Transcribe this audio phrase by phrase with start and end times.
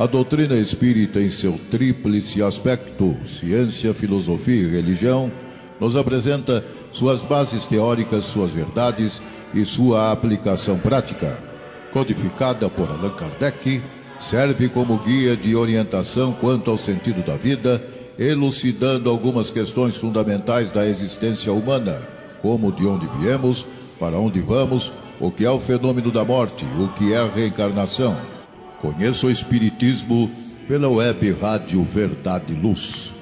[0.00, 5.30] A doutrina espírita, em seu tríplice aspecto, ciência, filosofia e religião,
[5.78, 9.20] nos apresenta suas bases teóricas, suas verdades
[9.52, 11.38] e sua aplicação prática.
[11.92, 13.82] Codificada por Allan Kardec,
[14.18, 17.84] serve como guia de orientação quanto ao sentido da vida,
[18.18, 22.00] elucidando algumas questões fundamentais da existência humana,
[22.40, 23.66] como de onde viemos,
[23.98, 24.90] para onde vamos,
[25.20, 28.16] o que é o fenômeno da morte, o que é a reencarnação
[28.80, 30.30] Conheça o Espiritismo
[30.66, 33.14] pela web Rádio Verdade Luz.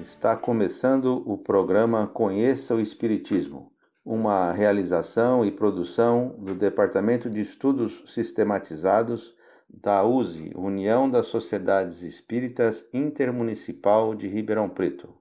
[0.00, 3.70] Está começando o programa Conheça o Espiritismo,
[4.02, 9.34] uma realização e produção do Departamento de Estudos Sistematizados
[9.82, 15.14] da USE, União das Sociedades Espíritas Intermunicipal de Ribeirão Preto.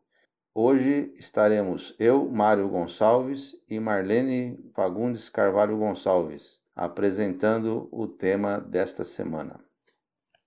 [0.54, 9.60] Hoje estaremos eu, Mário Gonçalves e Marlene Fagundes Carvalho Gonçalves apresentando o tema desta semana.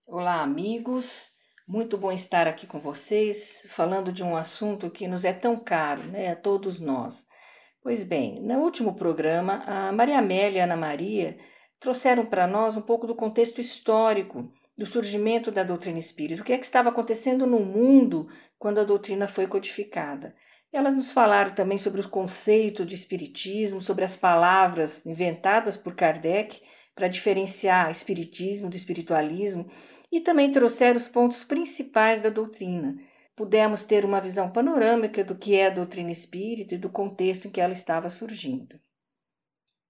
[0.06, 1.30] Olá, amigos.
[1.66, 6.02] Muito bom estar aqui com vocês, falando de um assunto que nos é tão caro,
[6.04, 7.26] né, a todos nós.
[7.82, 11.36] Pois bem, no último programa, a Maria Amélia Ana Maria
[11.78, 16.52] trouxeram para nós um pouco do contexto histórico do surgimento da doutrina espírita, o que
[16.52, 20.34] é que estava acontecendo no mundo quando a doutrina foi codificada.
[20.72, 26.60] Elas nos falaram também sobre o conceito de espiritismo, sobre as palavras inventadas por Kardec
[26.94, 29.70] para diferenciar espiritismo do espiritualismo
[30.12, 32.96] e também trouxeram os pontos principais da doutrina.
[33.34, 37.50] Pudemos ter uma visão panorâmica do que é a doutrina espírita e do contexto em
[37.50, 38.78] que ela estava surgindo.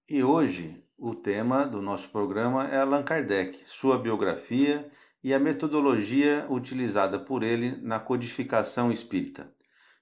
[0.09, 4.89] E hoje o tema do nosso programa é Allan Kardec, sua biografia
[5.23, 9.53] e a metodologia utilizada por ele na codificação espírita.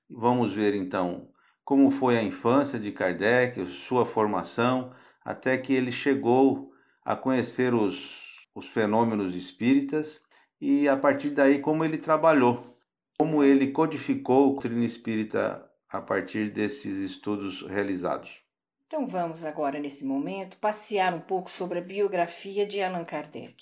[0.09, 1.27] Vamos ver então
[1.66, 6.72] como foi a infância de Kardec, sua formação, até que ele chegou
[7.03, 10.22] a conhecer os, os fenômenos espíritas
[10.62, 12.63] e a partir daí como ele trabalhou,
[13.19, 18.44] como ele codificou a doutrina espírita a partir desses estudos realizados.
[18.95, 23.57] Então vamos agora, nesse momento, passear um pouco sobre a biografia de Allan Kardec.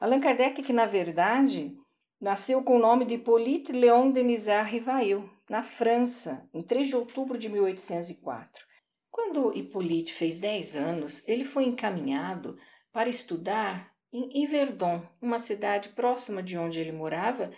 [0.00, 1.72] Allan Kardec, que na verdade
[2.20, 7.38] nasceu com o nome de Hippolyte Léon Denisard Rivail, na França, em 3 de outubro
[7.38, 8.66] de 1804.
[9.08, 12.58] Quando Hippolyte fez 10 anos, ele foi encaminhado
[12.92, 17.52] para estudar em Yverdon, uma cidade próxima de onde ele morava,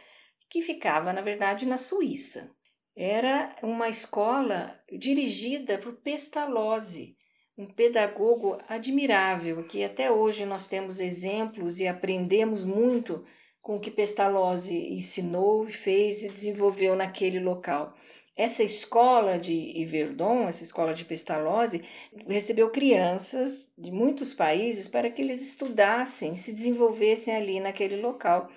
[0.51, 2.55] que ficava, na verdade, na Suíça
[2.97, 7.17] era uma escola dirigida por Pestalozzi,
[7.57, 13.25] um pedagogo admirável, que até hoje nós temos exemplos e aprendemos muito
[13.61, 17.95] com o que Pestalozzi ensinou, fez e desenvolveu naquele local.
[18.37, 21.83] Essa escola de Iverdon, essa escola de Pestalozzi,
[22.29, 28.51] recebeu crianças de muitos países para que eles estudassem, se desenvolvessem ali naquele local.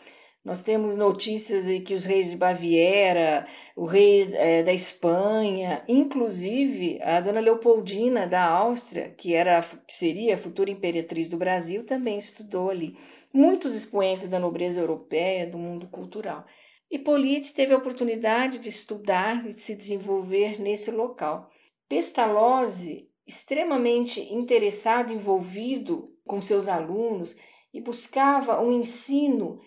[0.47, 7.01] Nós temos notícias de que os reis de Baviera, o rei é, da Espanha, inclusive
[7.01, 12.17] a dona Leopoldina da Áustria, que era que seria a futura imperatriz do Brasil, também
[12.17, 12.97] estudou ali.
[13.33, 16.45] Muitos expoentes da nobreza europeia, do mundo cultural.
[16.89, 21.51] Hippolyte teve a oportunidade de estudar e de se desenvolver nesse local.
[21.89, 27.35] Pestalozzi, extremamente interessado, envolvido com seus alunos
[27.73, 29.59] e buscava um ensino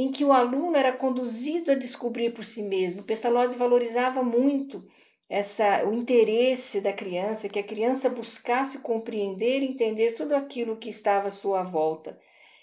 [0.00, 3.02] em que o aluno era conduzido a descobrir por si mesmo.
[3.02, 4.86] Pestalozzi valorizava muito
[5.28, 10.88] essa o interesse da criança, que a criança buscasse compreender e entender tudo aquilo que
[10.88, 12.16] estava à sua volta,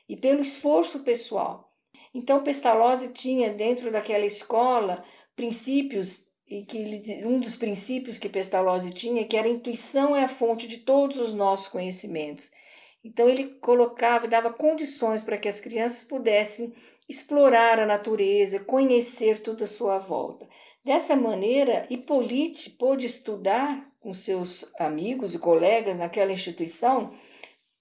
[0.07, 1.69] e pelo esforço pessoal.
[2.13, 5.03] Então Pestalozzi tinha dentro daquela escola
[5.35, 6.85] princípios e que
[7.25, 11.17] um dos princípios que Pestalozzi tinha que era a intuição é a fonte de todos
[11.17, 12.49] os nossos conhecimentos.
[13.03, 16.73] Então ele colocava dava condições para que as crianças pudessem
[17.07, 20.47] explorar a natureza, conhecer tudo à sua volta.
[20.83, 27.13] Dessa maneira, Hippolyte pôde estudar com seus amigos e colegas naquela instituição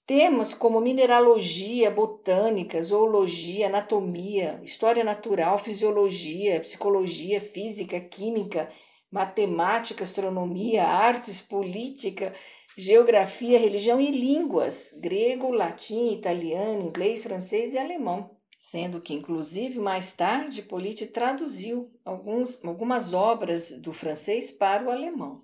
[0.06, 8.70] temas como mineralogia, botânica, zoologia, anatomia, história natural, fisiologia, psicologia, física, química,
[9.10, 12.34] matemática, astronomia, artes, política,
[12.76, 18.33] geografia, religião e línguas: grego, latim, italiano, inglês, francês e alemão
[18.64, 25.42] sendo que, inclusive, mais tarde, Polite traduziu alguns, algumas obras do francês para o alemão.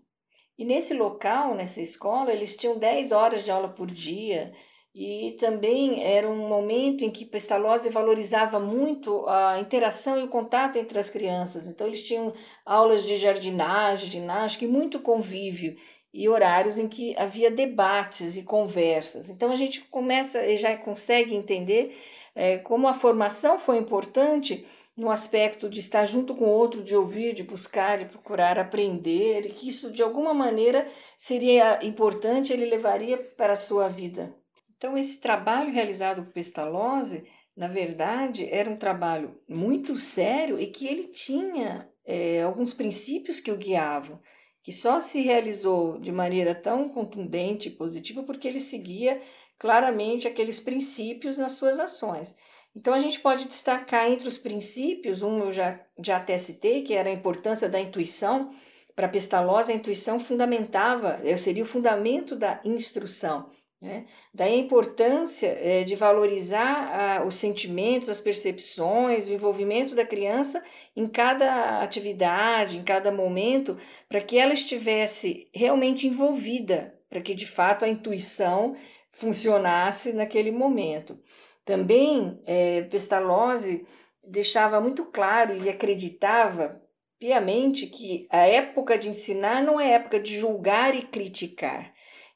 [0.58, 4.54] E nesse local, nessa escola, eles tinham 10 horas de aula por dia,
[4.94, 10.78] e também era um momento em que Pestalozzi valorizava muito a interação e o contato
[10.78, 11.66] entre as crianças.
[11.66, 12.32] Então eles tinham
[12.64, 15.76] aulas de jardinagem, ginástica e muito convívio
[16.12, 19.30] e horários em que havia debates e conversas.
[19.30, 21.94] Então a gente começa e já consegue entender
[22.40, 24.66] é, como a formação foi importante
[24.96, 29.44] no aspecto de estar junto com o outro, de ouvir, de buscar, de procurar aprender,
[29.44, 30.88] e que isso de alguma maneira
[31.18, 34.34] seria importante, ele levaria para a sua vida.
[34.74, 40.86] Então, esse trabalho realizado por Pestalozzi, na verdade, era um trabalho muito sério e que
[40.86, 44.18] ele tinha é, alguns princípios que o guiavam,
[44.62, 49.20] que só se realizou de maneira tão contundente e positiva porque ele seguia
[49.60, 52.34] claramente aqueles princípios nas suas ações.
[52.74, 56.94] Então, a gente pode destacar entre os princípios, um eu já, já até citei, que
[56.94, 58.54] era a importância da intuição.
[58.96, 63.50] Para Pestalozzi, a intuição fundamentava, eh, seria o fundamento da instrução.
[63.82, 64.06] Né?
[64.32, 70.62] Daí a importância é, de valorizar os sentimentos, as percepções, o envolvimento da criança
[70.94, 73.78] em cada atividade, em cada momento,
[74.08, 78.76] para que ela estivesse realmente envolvida, para que de fato a intuição
[79.20, 81.18] funcionasse naquele momento.
[81.64, 83.86] Também é, Pestalozzi
[84.24, 86.80] deixava muito claro e acreditava
[87.18, 91.90] piamente que a época de ensinar não é época de julgar e criticar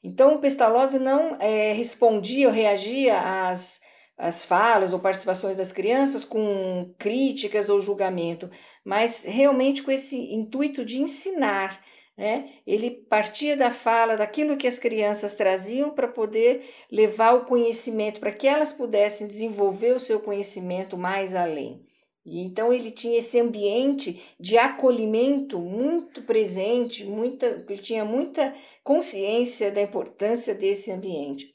[0.05, 3.81] então, Pestalozzi não é, respondia ou reagia às,
[4.15, 8.47] às falas ou participações das crianças com críticas ou julgamento,
[8.85, 11.83] mas realmente com esse intuito de ensinar.
[12.17, 12.59] Né?
[12.65, 18.31] Ele partia da fala, daquilo que as crianças traziam para poder levar o conhecimento, para
[18.31, 21.85] que elas pudessem desenvolver o seu conhecimento mais além.
[22.25, 29.71] E então ele tinha esse ambiente de acolhimento muito presente, muita, ele tinha muita consciência
[29.71, 31.54] da importância desse ambiente.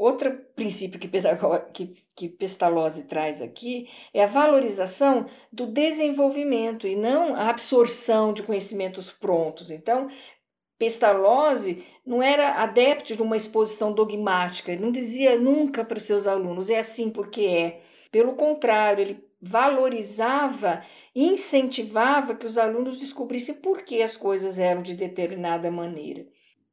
[0.00, 1.10] Outro princípio que,
[1.74, 8.42] que, que Pestalozzi traz aqui é a valorização do desenvolvimento e não a absorção de
[8.42, 9.70] conhecimentos prontos.
[9.70, 10.08] Então,
[10.78, 16.26] Pestalozzi não era adepto de uma exposição dogmática, ele não dizia nunca para os seus
[16.26, 17.82] alunos, é assim porque é.
[18.10, 20.82] Pelo contrário, ele valorizava
[21.14, 26.26] incentivava que os alunos descobrissem por que as coisas eram de determinada maneira.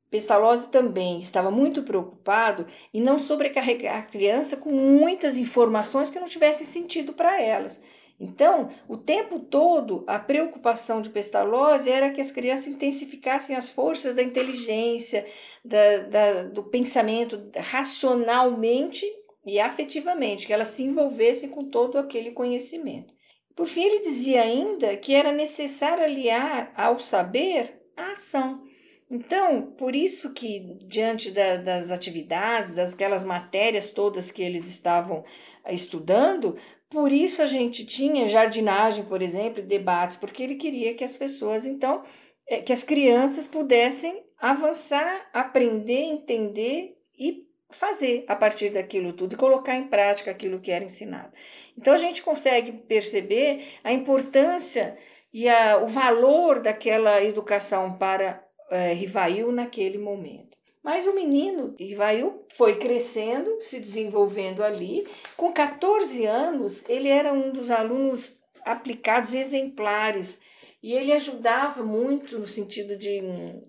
[0.09, 6.27] Pestalozzi também estava muito preocupado em não sobrecarregar a criança com muitas informações que não
[6.27, 7.81] tivessem sentido para elas.
[8.19, 14.15] Então, o tempo todo, a preocupação de Pestalozzi era que as crianças intensificassem as forças
[14.15, 15.27] da inteligência,
[15.63, 19.06] da, da, do pensamento racionalmente
[19.45, 23.13] e afetivamente, que elas se envolvessem com todo aquele conhecimento.
[23.56, 28.67] Por fim, ele dizia ainda que era necessário aliar ao saber a ação.
[29.09, 35.24] Então, por isso que, diante da, das atividades, das aquelas matérias todas que eles estavam
[35.69, 36.57] estudando,
[36.89, 41.65] por isso a gente tinha jardinagem, por exemplo, debates, porque ele queria que as pessoas,
[41.65, 42.04] então,
[42.48, 49.38] é, que as crianças pudessem avançar, aprender, entender e fazer a partir daquilo tudo e
[49.38, 51.33] colocar em prática aquilo que era ensinado.
[51.77, 54.98] Então a gente consegue perceber a importância
[55.33, 60.58] e a, o valor daquela educação para é, Rivail naquele momento.
[60.84, 65.06] Mas o menino Rivail foi crescendo, se desenvolvendo ali.
[65.36, 70.39] Com 14 anos, ele era um dos alunos aplicados exemplares
[70.82, 73.22] e ele ajudava muito no sentido de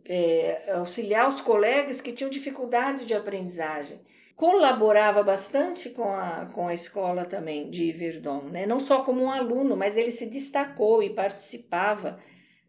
[0.06, 3.98] é, auxiliar os colegas que tinham dificuldades de aprendizagem.
[4.36, 8.66] Colaborava bastante com a, com a escola também de Verdon, né?
[8.66, 12.20] não só como um aluno, mas ele se destacou e participava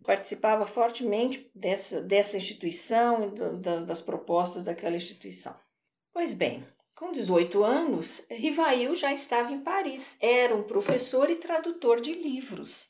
[0.03, 5.56] participava fortemente dessa, dessa instituição e do, das, das propostas daquela instituição.
[6.12, 6.63] Pois bem,
[6.96, 12.89] com 18 anos, Rivail já estava em Paris, era um professor e tradutor de livros.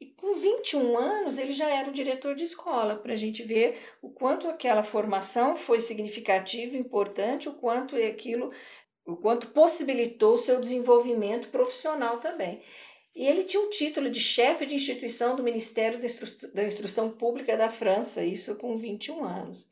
[0.00, 3.78] E com 21 anos ele já era o diretor de escola, para a gente ver
[4.00, 8.52] o quanto aquela formação foi significativa, importante, o quanto aquilo,
[9.04, 12.62] o quanto possibilitou o seu desenvolvimento profissional também.
[13.18, 17.10] E ele tinha o título de chefe de instituição do Ministério da, Instru da Instrução
[17.10, 19.68] Pública da França, isso com 21 anos.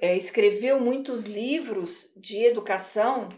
[0.00, 3.28] É, escreveu muitos livros de educação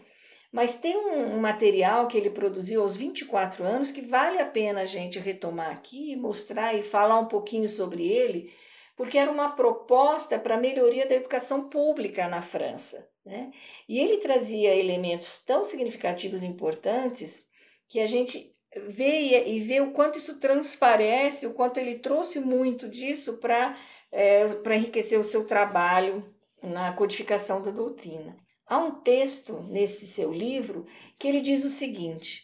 [0.51, 4.85] mas tem um, material que ele produziu aos 24 anos que vale a pena a
[4.85, 8.51] gente retomar aqui, mostrar e falar um pouquinho sobre ele,
[8.95, 13.07] porque era uma proposta para a melhoria da educação pública na França.
[13.25, 13.51] Né?
[13.89, 17.47] E ele trazia elementos tão significativos e importantes
[17.89, 18.56] que a gente
[18.87, 23.77] vê e vê o quanto isso transparece, o quanto ele trouxe muito disso para
[24.11, 28.37] é, enriquecer o seu trabalho na codificação da doutrina.
[28.65, 30.85] Há um texto nesse seu livro
[31.17, 32.43] que ele diz o seguinte: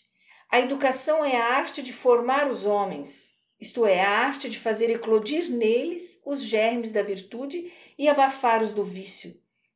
[0.49, 4.89] a educação é a arte de formar os homens, isto é, a arte de fazer
[4.89, 9.35] eclodir neles os germes da virtude e abafar os do vício,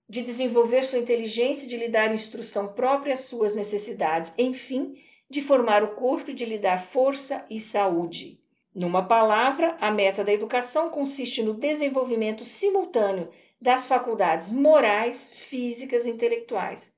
[0.09, 4.95] de desenvolver sua inteligência e de lhe dar instrução própria às suas necessidades, enfim,
[5.29, 8.39] de formar o corpo e de lhe dar força e saúde.
[8.74, 13.29] Numa palavra, a meta da educação consiste no desenvolvimento simultâneo
[13.60, 16.93] das faculdades morais, físicas e intelectuais.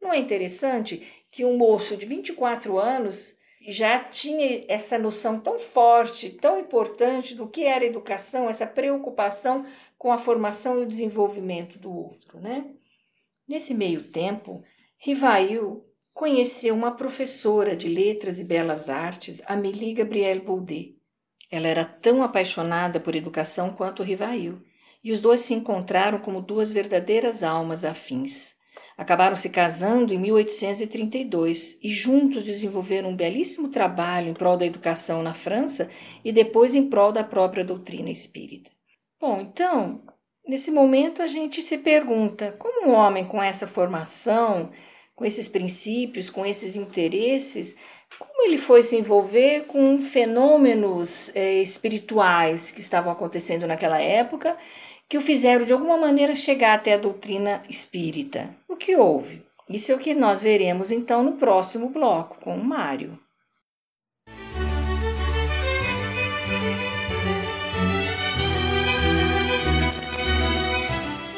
[0.00, 3.34] Não é interessante que um moço de 24 anos
[3.66, 9.64] já tinha essa noção tão forte, tão importante do que era educação, essa preocupação
[9.96, 12.66] com a formação e o desenvolvimento do outro, né?
[13.46, 14.64] Nesse meio tempo,
[14.98, 20.96] Rivail conheceu uma professora de letras e belas artes, Amélie Gabrielle Baudet.
[21.50, 24.62] Ela era tão apaixonada por educação quanto Rivail,
[25.02, 28.54] e os dois se encontraram como duas verdadeiras almas afins.
[28.96, 35.22] Acabaram se casando em 1832 e juntos desenvolveram um belíssimo trabalho em prol da educação
[35.22, 35.90] na França
[36.24, 38.70] e depois em prol da própria doutrina espírita.
[39.20, 40.02] Bom, então,
[40.46, 44.70] nesse momento a gente se pergunta como um homem com essa formação,
[45.22, 47.76] com esses princípios, com esses interesses,
[48.18, 54.56] como ele foi se envolver com fenômenos é, espirituais que estavam acontecendo naquela época
[55.08, 58.50] que o fizeram de alguma maneira chegar até a doutrina espírita.
[58.68, 59.46] O que houve?
[59.70, 63.16] Isso é o que nós veremos então no próximo bloco com o Mário.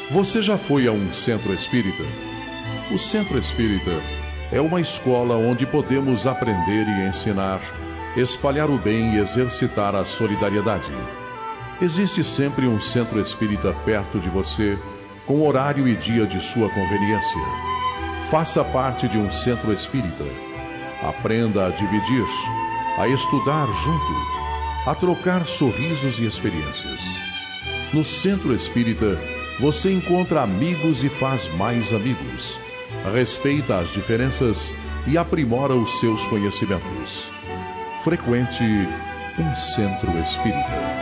[0.09, 2.24] Você já foi a um centro espírita?
[2.95, 3.91] O centro espírita
[4.53, 7.59] é uma escola onde podemos aprender e ensinar,
[8.15, 10.93] espalhar o bem e exercitar a solidariedade.
[11.81, 14.79] Existe sempre um centro espírita perto de você,
[15.25, 17.41] com horário e dia de sua conveniência.
[18.29, 20.23] Faça parte de um centro espírita.
[21.03, 22.25] Aprenda a dividir,
[22.97, 27.01] a estudar junto, a trocar sorrisos e experiências.
[27.93, 29.19] No centro espírita,
[29.59, 32.63] você encontra amigos e faz mais amigos.
[33.13, 34.73] Respeita as diferenças
[35.07, 37.29] e aprimora os seus conhecimentos.
[38.03, 38.63] Frequente
[39.37, 40.95] um centro espírita.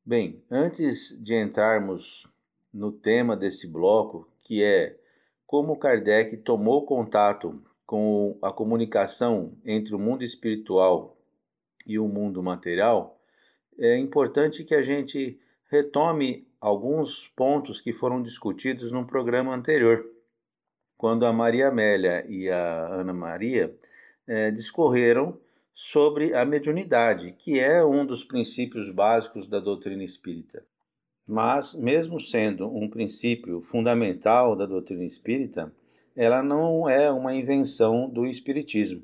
[0.05, 2.31] Bem, antes de entrarmos
[2.73, 4.97] no tema desse bloco, que é
[5.45, 11.15] como Kardec tomou contato com a comunicação entre o mundo espiritual
[11.85, 13.19] e o mundo material,
[13.77, 15.39] é importante que a gente
[15.69, 20.05] retome alguns pontos que foram discutidos no programa anterior,
[20.97, 23.75] quando a Maria Amélia e a Ana Maria
[24.25, 25.37] é, discorreram
[25.73, 30.65] sobre a mediunidade, que é um dos princípios básicos da doutrina espírita.
[31.27, 35.73] Mas, mesmo sendo um princípio fundamental da doutrina espírita,
[36.15, 39.01] ela não é uma invenção do espiritismo.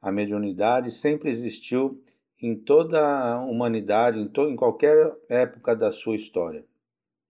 [0.00, 2.02] A mediunidade sempre existiu
[2.42, 6.64] em toda a humanidade, em, em qualquer época da sua história.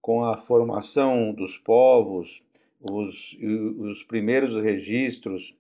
[0.01, 2.43] Com a formação dos povos,
[2.81, 3.37] os,
[3.79, 5.55] os primeiros registros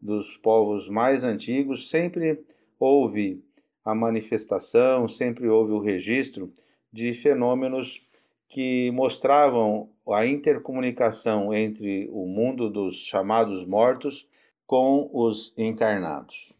[0.00, 2.44] dos povos mais antigos sempre
[2.78, 3.42] houve
[3.84, 6.52] a manifestação, sempre houve o registro
[6.92, 8.06] de fenômenos
[8.50, 14.26] que mostravam a intercomunicação entre o mundo dos chamados mortos
[14.66, 16.52] com os encarnados.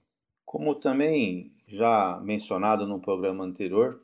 [0.47, 4.01] Como também já mencionado no programa anterior,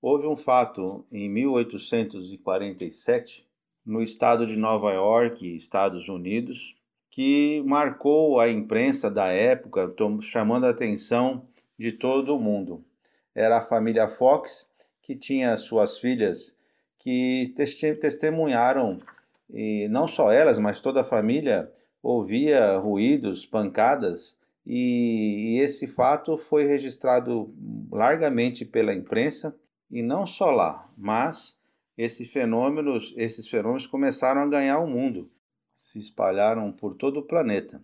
[0.00, 3.46] houve um fato em 1847,
[3.84, 6.74] no estado de Nova York, Estados Unidos,
[7.10, 11.46] que marcou a imprensa da época, chamando a atenção
[11.78, 12.82] de todo o mundo.
[13.34, 14.66] Era a família Fox,
[15.02, 16.56] que tinha suas filhas
[16.98, 17.52] que
[18.00, 19.00] testemunharam,
[19.50, 26.64] e não só elas, mas toda a família ouvia ruídos, pancadas, e esse fato foi
[26.64, 27.54] registrado
[27.90, 29.56] largamente pela imprensa,
[29.90, 31.58] e não só lá, mas
[31.96, 35.30] esse fenômeno, esses fenômenos começaram a ganhar o mundo.
[35.78, 37.80] se espalharam por todo o planeta.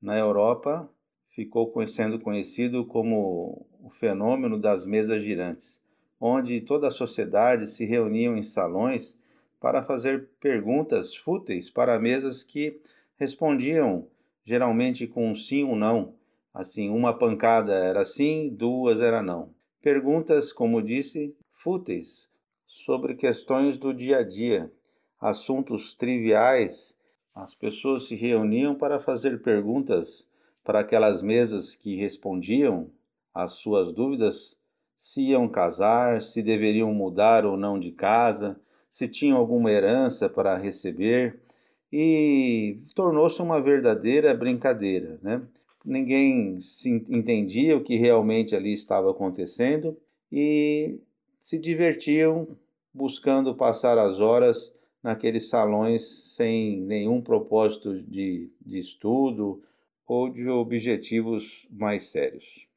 [0.00, 0.88] Na Europa,
[1.34, 5.81] ficou sendo conhecido como o fenômeno das mesas girantes,
[6.24, 9.18] onde toda a sociedade se reunia em salões
[9.60, 12.80] para fazer perguntas fúteis para mesas que
[13.16, 14.06] respondiam
[14.44, 16.14] geralmente com um sim ou não.
[16.54, 19.52] Assim, uma pancada era sim, duas era não.
[19.80, 22.28] Perguntas, como disse, fúteis
[22.68, 24.72] sobre questões do dia a dia,
[25.20, 26.96] assuntos triviais.
[27.34, 30.28] As pessoas se reuniam para fazer perguntas
[30.62, 32.92] para aquelas mesas que respondiam
[33.34, 34.56] às suas dúvidas
[35.02, 38.56] se iam casar, se deveriam mudar ou não de casa,
[38.88, 41.40] se tinham alguma herança para receber,
[41.92, 45.18] e tornou-se uma verdadeira brincadeira.
[45.20, 45.42] Né?
[45.84, 46.56] Ninguém
[47.10, 49.98] entendia o que realmente ali estava acontecendo
[50.30, 51.00] e
[51.36, 52.46] se divertiam
[52.94, 59.60] buscando passar as horas naqueles salões sem nenhum propósito de, de estudo
[60.06, 62.68] ou de objetivos mais sérios.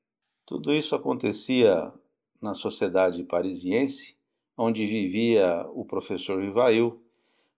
[0.43, 1.93] Tudo isso acontecia
[2.45, 4.15] na sociedade parisiense,
[4.55, 7.01] onde vivia o professor Rivail,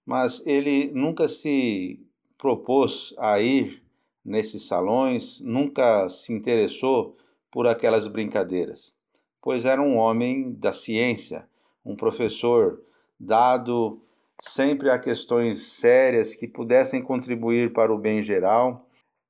[0.05, 1.99] mas ele nunca se
[2.37, 3.83] propôs a ir
[4.23, 7.17] nesses salões, nunca se interessou
[7.51, 8.95] por aquelas brincadeiras,
[9.41, 11.45] pois era um homem da ciência,
[11.85, 12.81] um professor
[13.19, 14.01] dado
[14.41, 18.87] sempre a questões sérias que pudessem contribuir para o bem geral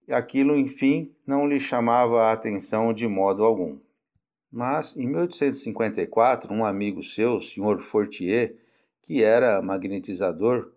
[0.09, 3.77] aquilo, enfim, não lhe chamava a atenção de modo algum.
[4.57, 7.77] Mas, em 1854, um amigo seu, o Sr.
[7.79, 8.55] Fortier,
[9.03, 10.71] que era magnetizador,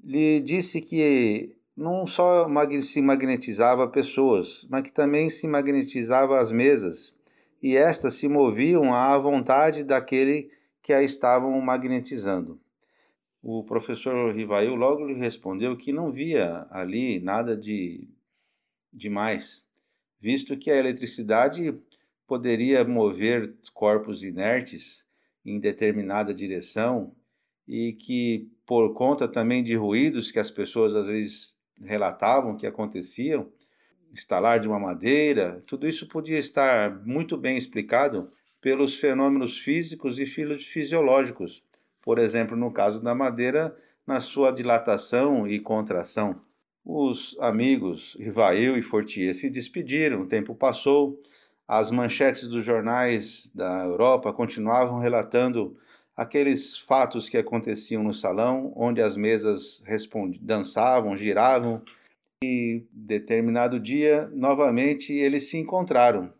[0.00, 2.46] lhe disse que não só
[2.80, 7.12] se magnetizava pessoas, mas que também se magnetizava as mesas,
[7.60, 10.48] e estas se moviam à vontade daquele
[10.80, 12.60] que a estavam magnetizando.
[13.42, 18.08] O professor Rivail logo lhe respondeu que não via ali nada de
[18.92, 19.66] demais,
[20.20, 21.76] visto que a eletricidade
[22.30, 25.04] poderia mover corpos inertes
[25.44, 27.12] em determinada direção
[27.66, 33.50] e que, por conta também de ruídos que as pessoas às vezes relatavam que aconteciam,
[34.12, 40.24] instalar de uma madeira, tudo isso podia estar muito bem explicado pelos fenômenos físicos e
[40.24, 41.64] fisiológicos,
[42.00, 46.40] por exemplo, no caso da madeira, na sua dilatação e contração.
[46.84, 51.18] Os amigos Rivail e Fortier se despediram, o tempo passou,
[51.70, 55.76] as manchetes dos jornais da Europa continuavam relatando
[56.16, 59.80] aqueles fatos que aconteciam no salão, onde as mesas
[60.40, 61.80] dançavam, giravam,
[62.42, 66.32] e determinado dia, novamente, eles se encontraram.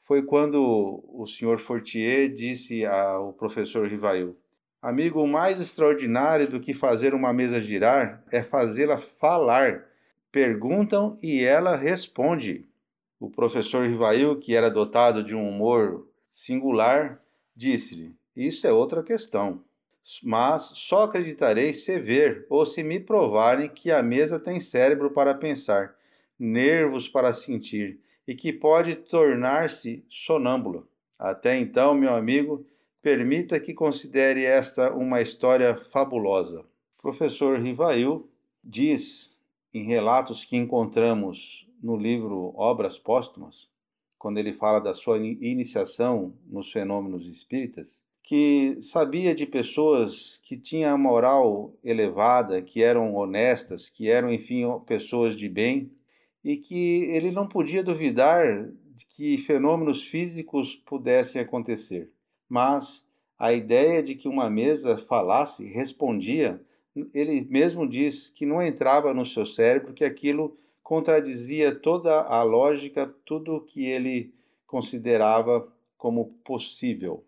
[0.00, 4.34] Foi quando o senhor Fortier disse ao professor Rivail:
[4.80, 9.84] Amigo, o mais extraordinário do que fazer uma mesa girar é fazê-la falar.
[10.32, 12.69] Perguntam e ela responde.
[13.20, 17.22] O professor Rivail, que era dotado de um humor singular,
[17.54, 19.62] disse-lhe: Isso é outra questão.
[20.24, 25.34] Mas só acreditarei se ver ou se me provarem que a mesa tem cérebro para
[25.34, 25.94] pensar,
[26.38, 30.84] nervos para sentir e que pode tornar-se sonâmbula.
[31.18, 32.66] Até então, meu amigo,
[33.02, 36.60] Permita que considere esta uma história fabulosa.
[36.98, 38.28] O professor Rivail
[38.62, 39.40] diz,
[39.72, 43.68] em relatos que encontramos no livro Obras Póstumas,
[44.18, 50.94] quando ele fala da sua iniciação nos fenômenos espíritas, que sabia de pessoas que tinham
[50.94, 55.90] a moral elevada, que eram honestas, que eram, enfim, pessoas de bem,
[56.44, 62.10] e que ele não podia duvidar de que fenômenos físicos pudessem acontecer.
[62.48, 66.60] Mas a ideia de que uma mesa falasse, respondia,
[67.14, 70.58] ele mesmo diz que não entrava no seu cérebro, que aquilo
[70.90, 74.34] contradizia toda a lógica, tudo o que ele
[74.66, 77.24] considerava como possível.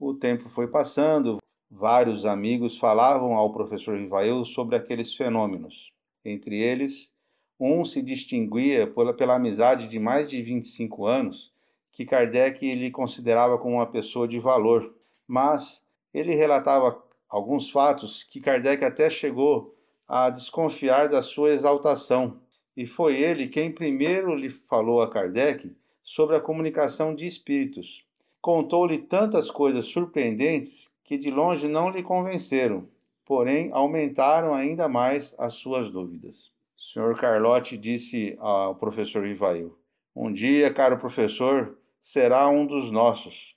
[0.00, 1.38] O tempo foi passando,
[1.70, 5.92] vários amigos falavam ao professor Rivail sobre aqueles fenômenos.
[6.24, 7.14] Entre eles,
[7.60, 11.54] um se distinguia pela, pela amizade de mais de 25 anos
[11.92, 14.92] que Kardec lhe considerava como uma pessoa de valor,
[15.24, 19.72] mas ele relatava alguns fatos que Kardec até chegou
[20.08, 22.40] a desconfiar da sua exaltação.
[22.78, 28.04] E foi ele quem primeiro lhe falou a Kardec sobre a comunicação de espíritos.
[28.40, 32.88] Contou-lhe tantas coisas surpreendentes que de longe não lhe convenceram,
[33.26, 36.52] porém aumentaram ainda mais as suas dúvidas.
[36.76, 37.16] O Sr.
[37.18, 39.76] Carlotti disse ao professor Rivail:
[40.14, 43.56] Um dia, caro professor, será um dos nossos.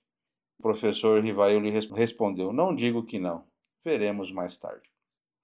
[0.58, 3.44] O professor Rivail lhe respondeu: Não digo que não.
[3.86, 4.91] Veremos mais tarde.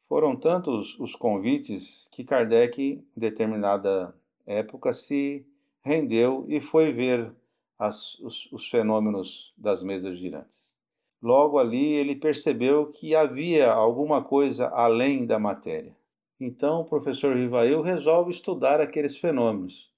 [0.07, 4.15] Foram tantos os convites que Kardec, em determinada
[4.45, 5.45] época, se
[5.83, 7.33] rendeu e foi ver
[7.77, 10.73] as, os, os fenômenos das mesas girantes.
[11.21, 15.95] Logo ali ele percebeu que havia alguma coisa além da matéria.
[16.39, 19.91] Então o professor Rivail resolve estudar aqueles fenômenos.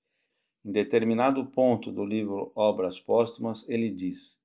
[0.66, 4.39] Em determinado ponto do livro Obras Póstumas, ele diz: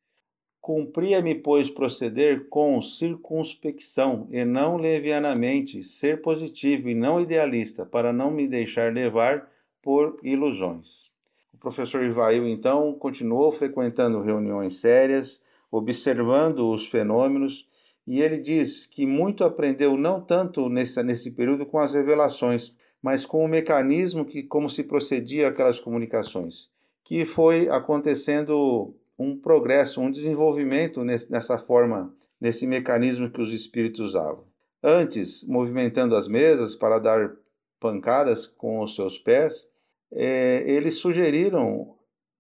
[0.65, 8.31] Cumpria-me, pois, proceder com circunspecção e não levianamente, ser positivo e não idealista, para não
[8.31, 9.47] me deixar levar
[9.83, 11.11] por ilusões.
[11.53, 17.69] O professor Ivail, então, continuou frequentando reuniões sérias, observando os fenômenos,
[18.07, 23.27] e ele diz que muito aprendeu não tanto nesse, nesse período com as revelações, mas
[23.27, 26.71] com o mecanismo que como se procedia aquelas comunicações,
[27.05, 34.01] que foi acontecendo um progresso, um desenvolvimento nesse, nessa forma, nesse mecanismo que os espíritos
[34.01, 34.45] usavam.
[34.83, 37.33] Antes, movimentando as mesas para dar
[37.81, 39.67] pancadas com os seus pés,
[40.13, 41.95] é, eles sugeriram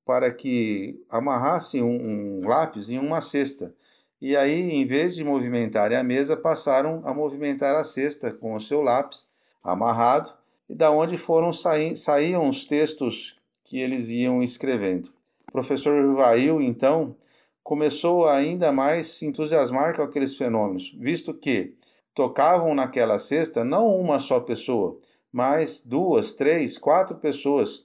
[0.04, 3.74] para que amarrassem um, um lápis em uma cesta.
[4.20, 8.60] E aí, em vez de movimentarem a mesa, passaram a movimentar a cesta com o
[8.60, 9.26] seu lápis
[9.62, 10.32] amarrado,
[10.68, 15.10] e da onde foram saí saíam os textos que eles iam escrevendo
[15.54, 17.14] professor Rivail, então,
[17.62, 21.76] começou ainda mais se entusiasmar com aqueles fenômenos, visto que
[22.12, 24.98] tocavam naquela cesta não uma só pessoa,
[25.30, 27.84] mas duas, três, quatro pessoas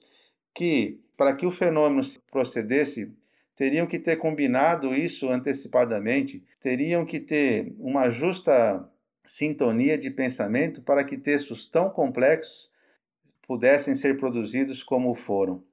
[0.52, 2.02] que, para que o fenômeno
[2.32, 3.14] procedesse,
[3.56, 8.84] teriam que ter combinado isso antecipadamente, teriam que ter uma justa
[9.24, 12.68] sintonia de pensamento para que textos tão complexos
[13.44, 15.69] pudessem ser produzidos como foram.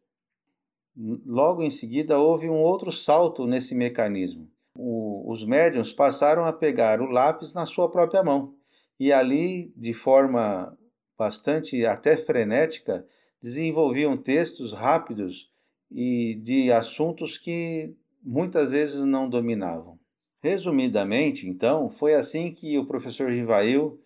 [0.97, 4.49] Logo em seguida, houve um outro salto nesse mecanismo.
[4.75, 8.55] O, os médiums passaram a pegar o lápis na sua própria mão
[8.99, 10.77] e ali, de forma
[11.19, 13.07] bastante até frenética,
[13.43, 15.51] desenvolviam textos rápidos
[15.91, 19.99] e de assuntos que muitas vezes não dominavam.
[20.43, 24.01] Resumidamente, então, foi assim que o professor Rivail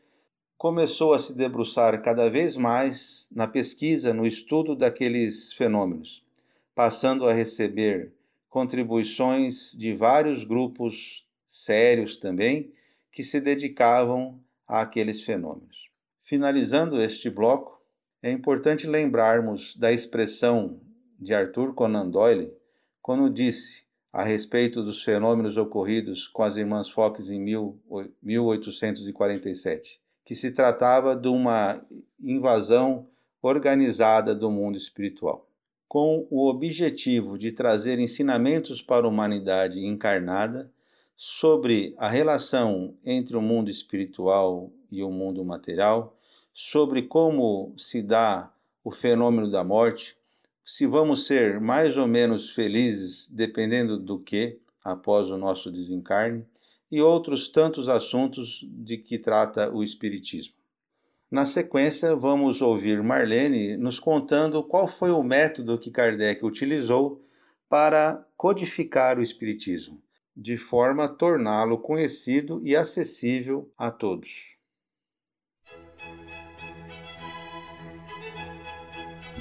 [0.59, 6.24] começou a se debruçar cada vez mais na pesquisa, no estudo daqueles fenômenos
[6.81, 8.11] passando a receber
[8.49, 12.73] contribuições de vários grupos sérios também
[13.12, 15.90] que se dedicavam àqueles fenômenos.
[16.25, 17.79] Finalizando este bloco,
[18.23, 20.81] é importante lembrarmos da expressão
[21.19, 22.51] de Arthur Conan Doyle
[23.03, 27.45] quando disse a respeito dos fenômenos ocorridos com as irmãs Fox em
[28.23, 31.83] 1847, que se tratava de uma
[32.19, 33.07] invasão
[33.43, 35.50] organizada do mundo espiritual
[35.90, 40.70] com o objetivo de trazer ensinamentos para a humanidade encarnada
[41.16, 46.16] sobre a relação entre o mundo espiritual e o mundo material,
[46.55, 50.16] sobre como se dá o fenômeno da morte,
[50.64, 56.46] se vamos ser mais ou menos felizes dependendo do que após o nosso desencarne,
[56.88, 60.60] e outros tantos assuntos de que trata o Espiritismo.
[61.31, 67.25] Na sequência, vamos ouvir Marlene nos contando qual foi o método que Kardec utilizou
[67.69, 70.03] para codificar o Espiritismo,
[70.37, 74.57] de forma a torná-lo conhecido e acessível a todos.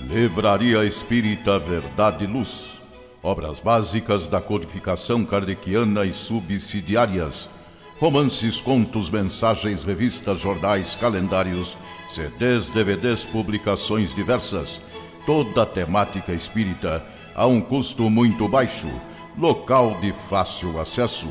[0.08, 2.80] Livraria Espírita Verdade e Luz.
[3.23, 7.49] Obras básicas da codificação kardeciana e subsidiárias
[7.99, 14.79] romances, contos, mensagens, revistas, jornais, calendários, CDs, DVDs, publicações diversas,
[15.25, 18.89] toda a temática espírita a um custo muito baixo,
[19.38, 21.27] local de fácil acesso.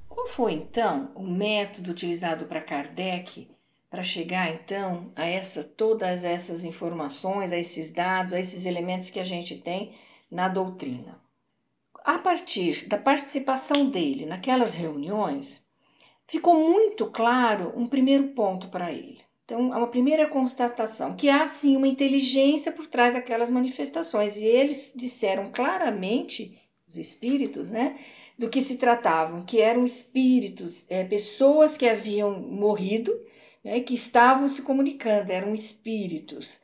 [0.07, 3.47] Qual foi então o método utilizado para Kardec
[3.89, 9.19] para chegar então a essa, todas essas informações, a esses dados, a esses elementos que
[9.19, 9.91] a gente tem
[10.29, 11.19] na doutrina.
[12.03, 15.65] A partir da participação dele naquelas reuniões,
[16.27, 19.21] ficou muito claro um primeiro ponto para ele.
[19.43, 24.45] Então, é uma primeira constatação que há sim uma inteligência por trás daquelas manifestações e
[24.45, 26.55] eles disseram claramente
[26.87, 27.97] os espíritos, né?
[28.37, 33.11] Do que se tratavam, que eram espíritos, é, pessoas que haviam morrido,
[33.69, 36.59] né, que estavam se comunicando, eram espíritos.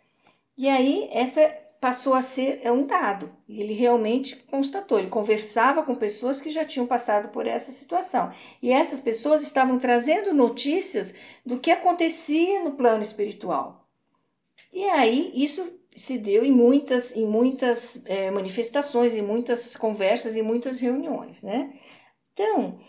[0.57, 1.41] E aí essa
[1.79, 3.31] passou a ser é um dado.
[3.47, 4.97] Ele realmente constatou.
[4.97, 8.31] Ele conversava com pessoas que já tinham passado por essa situação.
[8.59, 11.13] E essas pessoas estavam trazendo notícias
[11.45, 13.87] do que acontecia no plano espiritual.
[14.73, 20.41] E aí isso se deu em muitas, em muitas é, manifestações, em muitas conversas, em
[20.41, 21.71] muitas reuniões, né?
[22.33, 22.79] Então,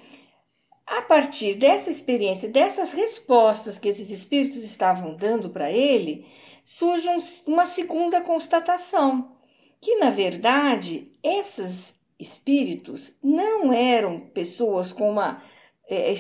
[0.87, 6.27] a partir dessa experiência, dessas respostas que esses espíritos estavam dando para ele,
[6.63, 9.37] surge um, uma segunda constatação,
[9.81, 15.43] que na verdade esses espíritos não eram pessoas com uma
[15.89, 16.15] é,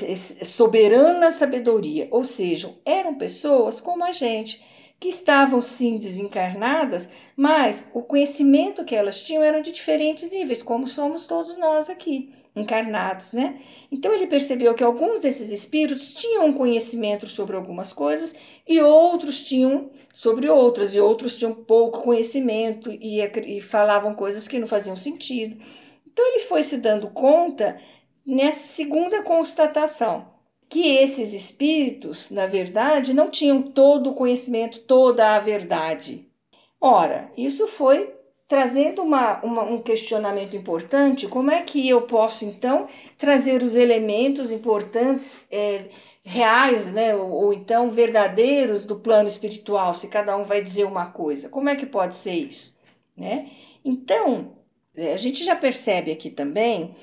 [0.44, 4.62] soberana sabedoria, ou seja, eram pessoas como a gente
[4.98, 10.88] que estavam sim desencarnadas, mas o conhecimento que elas tinham eram de diferentes níveis, como
[10.88, 13.60] somos todos nós aqui, encarnados, né?
[13.92, 18.34] Então ele percebeu que alguns desses espíritos tinham conhecimento sobre algumas coisas
[18.66, 24.58] e outros tinham sobre outras, e outros tinham pouco conhecimento e, e falavam coisas que
[24.58, 25.62] não faziam sentido.
[26.06, 27.78] Então ele foi se dando conta
[28.24, 30.34] nessa segunda constatação
[30.68, 36.26] que esses espíritos, na verdade, não tinham todo o conhecimento, toda a verdade.
[36.80, 38.15] Ora, isso foi
[38.48, 42.86] trazendo uma, uma, um questionamento importante: como é que eu posso então
[43.18, 45.86] trazer os elementos importantes, é,
[46.22, 51.06] reais, né, ou, ou então verdadeiros do plano espiritual, se cada um vai dizer uma
[51.06, 51.48] coisa?
[51.48, 52.76] Como é que pode ser isso?
[53.16, 53.50] Né?
[53.84, 54.52] Então,
[54.96, 56.94] é, a gente já percebe aqui também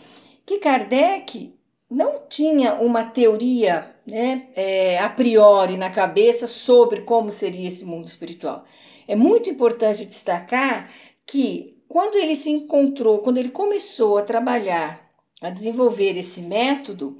[0.45, 1.53] que Kardec
[1.89, 8.05] não tinha uma teoria né, é, a priori na cabeça sobre como seria esse mundo
[8.05, 8.65] espiritual.
[9.07, 10.89] É muito importante destacar
[11.25, 15.09] que quando ele se encontrou, quando ele começou a trabalhar,
[15.41, 17.17] a desenvolver esse método,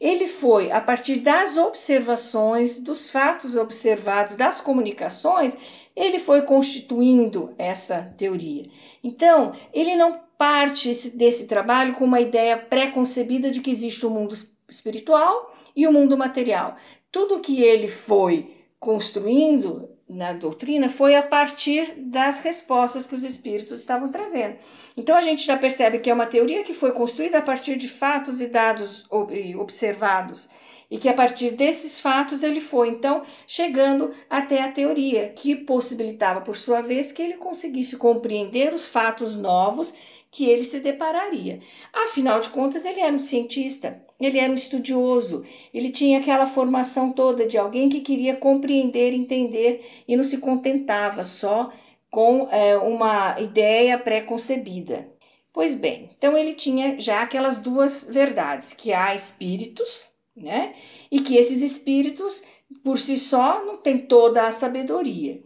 [0.00, 5.56] ele foi, a partir das observações, dos fatos observados, das comunicações,
[5.94, 8.64] ele foi constituindo essa teoria.
[9.02, 14.14] Então, ele não parte desse trabalho com uma ideia pré-concebida de que existe o um
[14.14, 14.34] mundo
[14.68, 16.74] espiritual e o um mundo material.
[17.12, 23.80] Tudo que ele foi construindo na doutrina foi a partir das respostas que os espíritos
[23.80, 24.56] estavam trazendo.
[24.96, 27.88] Então a gente já percebe que é uma teoria que foi construída a partir de
[27.88, 30.50] fatos e dados observados
[30.90, 36.42] e que a partir desses fatos ele foi então chegando até a teoria que possibilitava
[36.42, 39.94] por sua vez que ele conseguisse compreender os fatos novos
[40.32, 41.60] que ele se depararia.
[41.92, 47.12] Afinal de contas, ele era um cientista, ele era um estudioso, ele tinha aquela formação
[47.12, 51.70] toda de alguém que queria compreender, entender e não se contentava só
[52.10, 55.06] com é, uma ideia pré-concebida.
[55.52, 60.74] Pois bem, então ele tinha já aquelas duas verdades, que há espíritos, né?
[61.10, 62.42] E que esses espíritos,
[62.82, 65.42] por si só, não têm toda a sabedoria.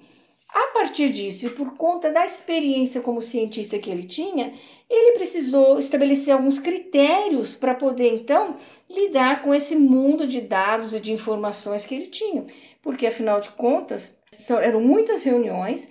[0.59, 4.55] A partir disso, e por conta da experiência como cientista que ele tinha,
[4.89, 8.57] ele precisou estabelecer alguns critérios para poder então
[8.89, 12.47] lidar com esse mundo de dados e de informações que ele tinha,
[12.81, 14.17] porque afinal de contas
[14.63, 15.91] eram muitas reuniões,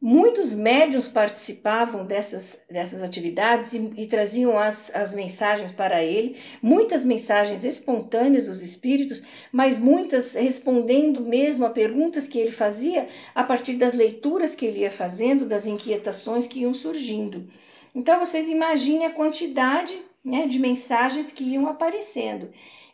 [0.00, 7.04] muitos médios participavam dessas, dessas atividades e, e traziam as, as mensagens para ele, muitas
[7.04, 13.74] mensagens espontâneas dos espíritos, mas muitas respondendo mesmo a perguntas que ele fazia a partir
[13.74, 17.50] das leituras que ele ia fazendo, das inquietações que iam surgindo.
[17.94, 22.50] Então vocês imaginem a quantidade né, de mensagens que iam aparecendo.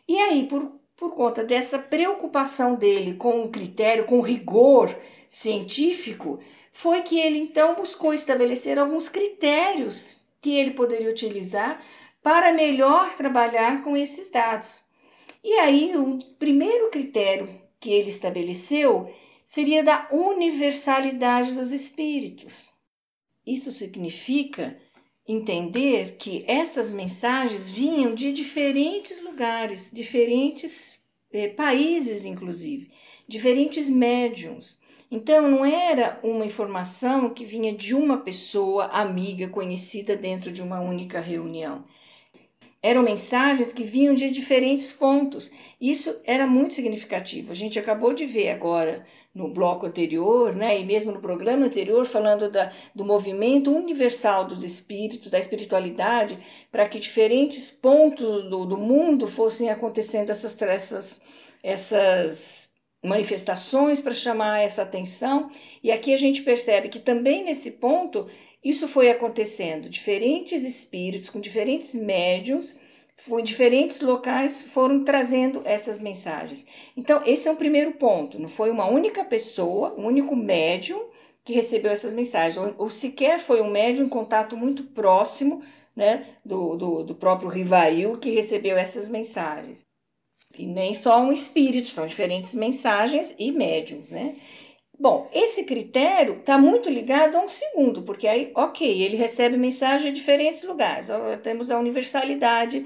[0.07, 4.97] E aí, por, por conta dessa preocupação dele com o critério, com o rigor
[5.29, 6.39] científico,
[6.77, 11.83] foi que ele então buscou estabelecer alguns critérios que ele poderia utilizar
[12.21, 14.81] para melhor trabalhar com esses dados.
[15.43, 19.11] E aí, o primeiro critério que ele estabeleceu
[19.43, 22.69] seria da universalidade dos espíritos.
[23.43, 24.79] Isso significa
[25.27, 32.91] entender que essas mensagens vinham de diferentes lugares, diferentes eh, países, inclusive,
[33.27, 34.79] diferentes médiums.
[35.09, 40.81] Então, não era uma informação que vinha de uma pessoa amiga, conhecida dentro de uma
[40.81, 41.83] única reunião.
[42.83, 45.49] Eram mensagens que vinham de diferentes pontos.
[45.79, 47.51] Isso era muito significativo.
[47.51, 52.05] A gente acabou de ver agora no bloco anterior, né, e mesmo no programa anterior,
[52.05, 56.37] falando da, do movimento universal dos espíritos, da espiritualidade,
[56.71, 61.21] para que diferentes pontos do, do mundo fossem acontecendo essas, essas,
[61.61, 62.73] essas
[63.07, 65.49] manifestações para chamar essa atenção,
[65.81, 68.27] e aqui a gente percebe que também nesse ponto
[68.63, 69.89] isso foi acontecendo.
[69.89, 72.79] Diferentes espíritos com diferentes médiums,
[73.29, 76.65] em diferentes locais foram trazendo essas mensagens.
[76.95, 78.39] Então, esse é o primeiro ponto.
[78.39, 81.01] Não foi uma única pessoa, um único médium
[81.43, 85.61] que recebeu essas mensagens, ou, ou sequer foi um médium em contato muito próximo
[85.95, 89.85] né, do, do, do próprio Rivail que recebeu essas mensagens.
[90.57, 94.35] E nem só um espírito, são diferentes mensagens e médiums, né?
[94.99, 100.11] Bom, esse critério está muito ligado a um segundo, porque aí, ok, ele recebe mensagem
[100.11, 101.07] de diferentes lugares,
[101.43, 102.83] temos a universalidade,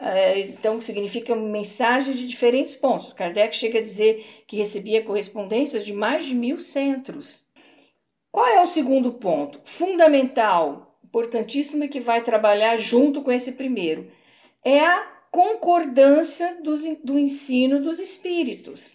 [0.00, 3.12] eh, então significa mensagem de diferentes pontos.
[3.12, 7.46] Kardec chega a dizer que recebia correspondências de mais de mil centros.
[8.30, 9.60] Qual é o segundo ponto?
[9.62, 14.08] Fundamental, importantíssimo e que vai trabalhar junto com esse primeiro.
[14.64, 18.92] É a concordância dos, do ensino dos espíritos.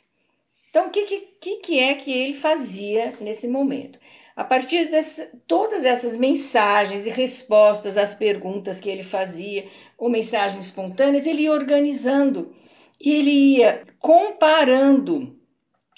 [0.69, 1.03] Então, o que,
[1.41, 3.99] que, que é que ele fazia nesse momento?
[4.37, 5.01] A partir de
[5.45, 11.51] todas essas mensagens e respostas às perguntas que ele fazia, ou mensagens espontâneas, ele ia
[11.51, 12.55] organizando
[12.99, 15.35] ele ia comparando.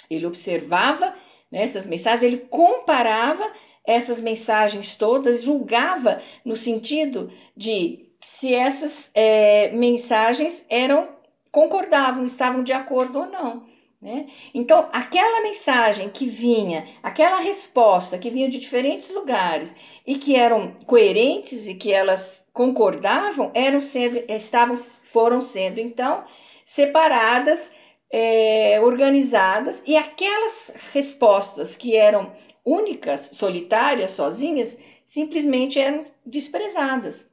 [0.09, 1.13] Ele observava
[1.51, 3.51] né, essas mensagens, ele comparava
[3.85, 11.07] essas mensagens todas, julgava no sentido de se essas é, mensagens eram
[11.51, 13.63] concordavam, estavam de acordo ou não.
[14.01, 14.27] Né?
[14.53, 19.75] Então, aquela mensagem que vinha, aquela resposta que vinha de diferentes lugares
[20.07, 26.23] e que eram coerentes e que elas concordavam, eram sendo, estavam, foram sendo então
[26.65, 27.73] separadas,
[28.11, 32.31] é, organizadas, e aquelas respostas que eram
[32.63, 37.28] únicas, solitárias, sozinhas, simplesmente eram desprezadas.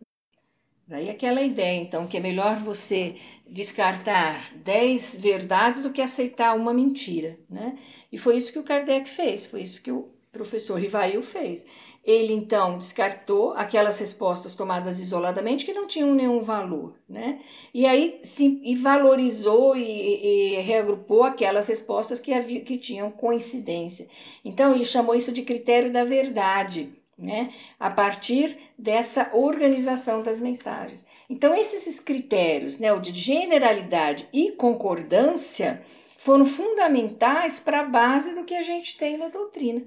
[0.86, 3.16] Daí aquela ideia, então, que é melhor você
[3.48, 7.76] descartar dez verdades do que aceitar uma mentira, né?
[8.12, 11.66] E foi isso que o Kardec fez, foi isso que o professor Rivail fez.
[12.04, 17.40] Ele então descartou aquelas respostas tomadas isoladamente que não tinham nenhum valor, né?
[17.74, 24.06] E aí sim, e valorizou e, e reagrupou aquelas respostas que, havia, que tinham coincidência.
[24.44, 27.50] Então ele chamou isso de critério da verdade, né?
[27.80, 31.06] A partir dessa organização das mensagens.
[31.28, 35.82] Então, esses critérios, né, o de generalidade e concordância,
[36.18, 39.82] foram fundamentais para a base do que a gente tem na doutrina.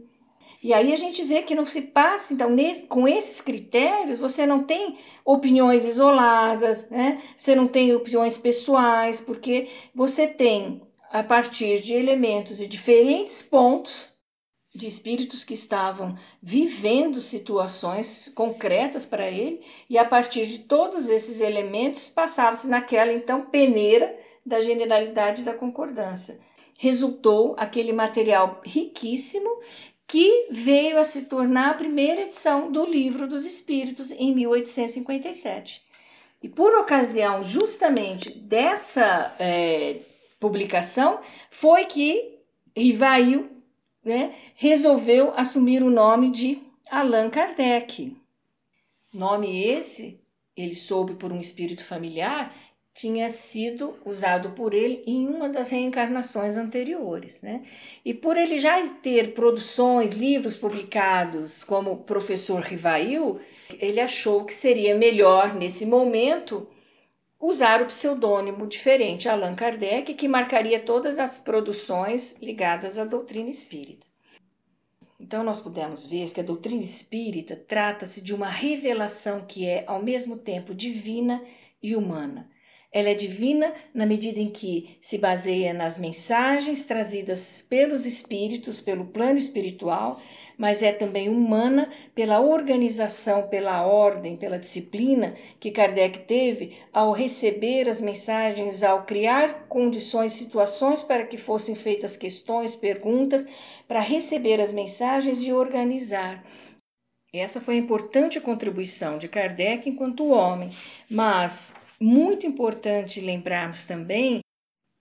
[0.62, 2.54] E aí a gente vê que não se passa, então,
[2.90, 7.22] com esses critérios, você não tem opiniões isoladas, né?
[7.38, 14.09] você não tem opiniões pessoais, porque você tem, a partir de elementos de diferentes pontos,
[14.74, 21.42] de espíritos que estavam vivendo situações concretas para ele, e a partir de todos esses
[21.42, 26.40] elementos passava-se naquela então peneira da generalidade da concordância.
[26.78, 29.50] Resultou aquele material riquíssimo
[30.08, 35.84] que veio a se tornar a primeira edição do Livro dos Espíritos em 1857.
[36.42, 39.98] E por ocasião justamente dessa é,
[40.40, 41.20] publicação
[41.52, 42.40] foi que
[42.76, 43.59] Rivail
[44.10, 48.18] né, resolveu assumir o nome de Allan Kardec.
[49.14, 50.20] Nome esse,
[50.58, 52.54] ele soube por um espírito familiar,
[52.94, 57.42] tinha sido usado por ele em uma das reencarnações anteriores.
[57.44, 57.62] Né?
[58.04, 63.40] E por ele já ter produções, livros publicados como professor Rivail,
[63.80, 66.68] ele achou que seria melhor, nesse momento,
[67.40, 74.06] usar o pseudônimo diferente Allan Kardec, que marcaria todas as produções ligadas à doutrina espírita.
[75.20, 80.02] Então, nós pudemos ver que a doutrina espírita trata-se de uma revelação que é, ao
[80.02, 81.44] mesmo tempo, divina
[81.82, 82.50] e humana.
[82.92, 89.06] Ela é divina na medida em que se baseia nas mensagens trazidas pelos espíritos, pelo
[89.06, 90.20] plano espiritual,
[90.60, 97.88] mas é também humana pela organização, pela ordem, pela disciplina que Kardec teve ao receber
[97.88, 103.48] as mensagens, ao criar condições, situações para que fossem feitas questões, perguntas,
[103.88, 106.44] para receber as mensagens e organizar.
[107.34, 110.70] Essa foi a importante contribuição de Kardec enquanto homem,
[111.10, 114.42] mas muito importante lembrarmos também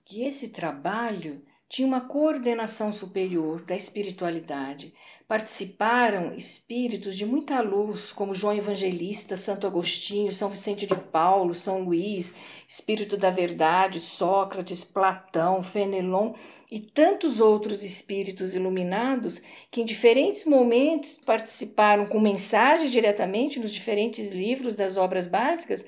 [0.04, 4.94] que esse trabalho tinha uma coordenação superior da espiritualidade.
[5.26, 11.82] Participaram espíritos de muita luz, como João Evangelista, Santo Agostinho, São Vicente de Paulo, São
[11.82, 12.34] Luís,
[12.66, 16.32] Espírito da Verdade, Sócrates, Platão, Fenelon
[16.70, 24.32] e tantos outros espíritos iluminados que em diferentes momentos participaram com mensagens diretamente nos diferentes
[24.32, 25.86] livros das obras básicas,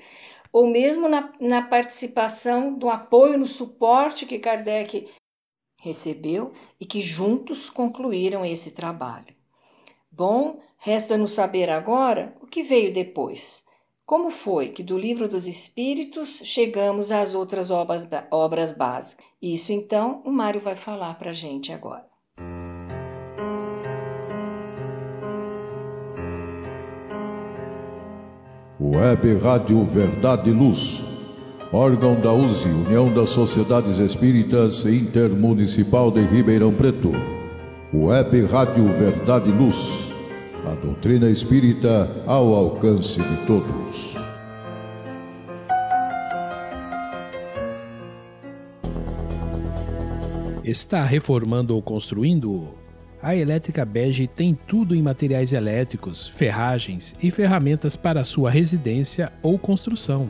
[0.53, 5.07] ou mesmo na, na participação do apoio, no suporte que Kardec
[5.81, 9.35] recebeu e que juntos concluíram esse trabalho.
[10.11, 13.65] Bom, resta-nos saber agora o que veio depois.
[14.05, 19.25] Como foi que do livro dos Espíritos chegamos às outras obras, obras básicas?
[19.41, 22.05] Isso então o Mário vai falar para a gente agora.
[28.79, 31.01] Web Rádio Verdade e Luz,
[31.71, 37.11] órgão da USE, União das Sociedades Espíritas Intermunicipal de Ribeirão Preto.
[37.93, 40.01] Web Rádio Verdade e Luz
[40.65, 44.15] a doutrina espírita ao alcance de todos.
[50.63, 52.69] Está reformando ou construindo?
[53.21, 59.59] A Elétrica Bege tem tudo em materiais elétricos, ferragens e ferramentas para sua residência ou
[59.59, 60.29] construção.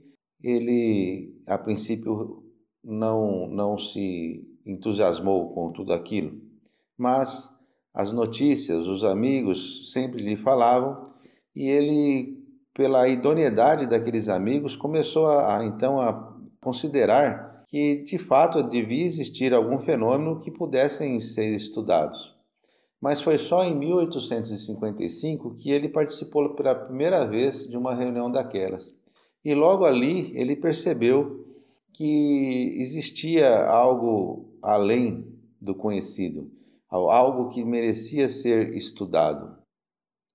[0.42, 2.42] ele, a princípio,
[2.82, 6.40] não, não se entusiasmou com tudo aquilo,
[6.96, 7.50] mas
[7.92, 11.04] as notícias, os amigos sempre lhe falavam
[11.54, 12.42] e ele,
[12.74, 19.52] pela idoneidade daqueles amigos, começou a, a então a considerar que de fato devia existir
[19.52, 22.32] algum fenômeno que pudessem ser estudados.
[23.00, 28.96] Mas foi só em 1855 que ele participou pela primeira vez de uma reunião daquelas.
[29.44, 31.48] E logo ali ele percebeu
[31.92, 35.26] que existia algo além
[35.60, 36.48] do conhecido,
[36.88, 39.58] algo que merecia ser estudado.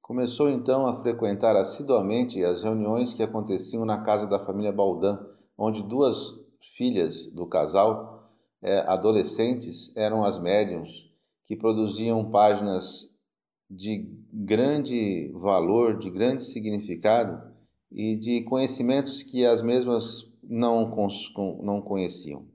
[0.01, 5.17] Começou então a frequentar assiduamente as reuniões que aconteciam na casa da família Baldan,
[5.57, 8.31] onde duas filhas do casal,
[8.61, 11.09] é, adolescentes, eram as médiums,
[11.45, 13.09] que produziam páginas
[13.69, 17.41] de grande valor, de grande significado
[17.91, 20.95] e de conhecimentos que as mesmas não,
[21.61, 22.45] não conheciam.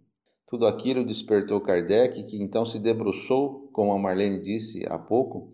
[0.47, 5.53] Tudo aquilo despertou Kardec, que então se debruçou, como a Marlene disse há pouco,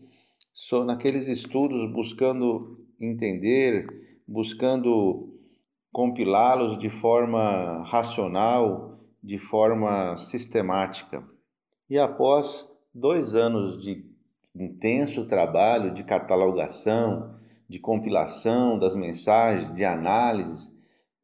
[0.84, 3.86] naqueles estudos buscando entender,
[4.26, 5.39] buscando
[5.92, 11.22] compilá-los de forma racional, de forma sistemática.
[11.88, 14.04] E após dois anos de
[14.54, 17.34] intenso trabalho de catalogação,
[17.68, 20.74] de compilação das mensagens, de análises,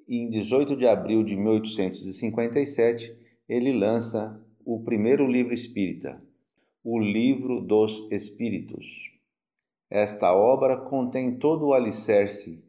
[0.09, 3.17] em 18 de abril de 1857,
[3.49, 6.23] ele lança o primeiro livro espírita,
[6.85, 8.87] O Livro dos Espíritos.
[9.91, 12.66] Esta obra contém todo o alicerce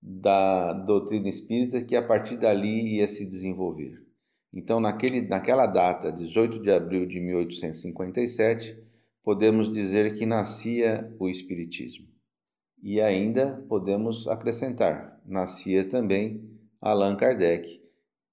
[0.00, 4.08] da doutrina espírita que a partir dali ia se desenvolver.
[4.52, 8.82] Então, naquele, naquela data, 18 de abril de 1857,
[9.22, 12.06] podemos dizer que nascia o Espiritismo.
[12.82, 16.48] E ainda podemos acrescentar, nascia também
[16.80, 17.82] Allan Kardec,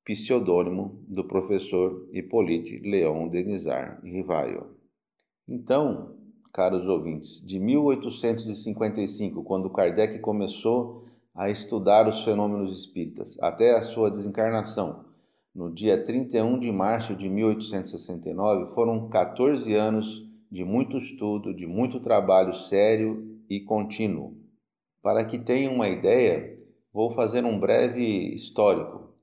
[0.05, 4.68] pseudônimo do professor Hippolyte Léon Denisard Rivail.
[5.47, 6.16] Então,
[6.53, 11.05] caros ouvintes, de 1855, quando Kardec começou
[11.36, 15.04] a estudar os fenômenos espíritas, até a sua desencarnação,
[15.54, 22.00] no dia 31 de março de 1869, foram 14 anos de muito estudo, de muito
[22.00, 24.38] trabalho sério e contínuo.
[25.02, 26.56] Para que tenham uma ideia,
[26.92, 29.14] vou fazer um breve histórico.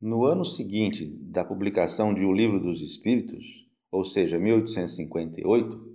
[0.00, 5.92] No ano seguinte da publicação de O Livro dos Espíritos, ou seja, 1858,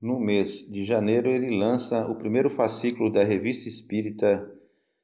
[0.00, 4.57] no mês de janeiro ele lança o primeiro fascículo da Revista Espírita,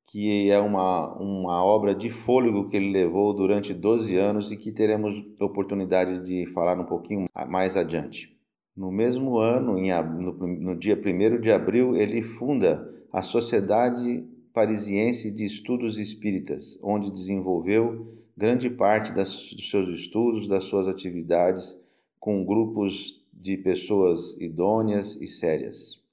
[0.07, 4.71] que é uma, uma obra de fôlego que ele levou durante 12 anos e que
[4.71, 8.35] teremos oportunidade de falar um pouquinho mais adiante.
[8.77, 15.33] No mesmo ano, em, no, no dia 1 de abril, ele funda a Sociedade Parisiense
[15.33, 21.79] de Estudos Espíritas, onde desenvolveu grande parte das, dos seus estudos, das suas atividades,
[22.19, 26.04] com grupos de pessoas idôneas e sérias.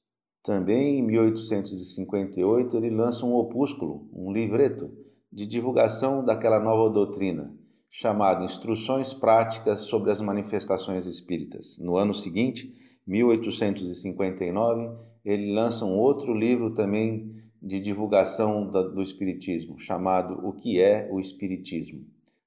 [0.44, 4.92] Também em 1858 ele lança um opúsculo, um livreto,
[5.32, 7.56] de divulgação daquela nova doutrina,
[7.90, 11.78] chamado Instruções Práticas sobre as Manifestações Espíritas.
[11.78, 12.74] No ano seguinte,
[13.08, 14.90] 1859,
[15.24, 21.20] ele lança um outro livro também de divulgação do Espiritismo, chamado O que é o
[21.20, 22.04] Espiritismo.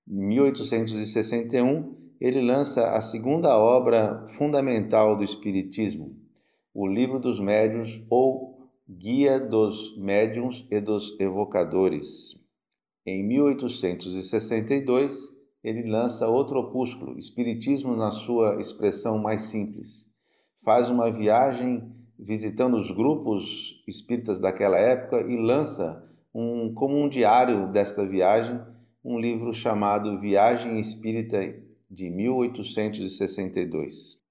[0.06, 6.23] Em 1861, ele lança a segunda obra fundamental do Espiritismo,
[6.74, 12.34] o Livro dos Médiuns ou Guia dos Médiuns e dos Evocadores.
[13.06, 20.12] Em 1862, ele lança outro opúsculo, Espiritismo na sua expressão mais simples.
[20.64, 26.04] Faz uma viagem visitando os grupos espíritas daquela época e lança
[26.34, 28.60] um, como um diário desta viagem
[29.04, 31.38] um livro chamado Viagem Espírita
[31.88, 34.23] de 1862.